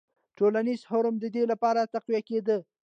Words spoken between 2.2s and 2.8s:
کېده.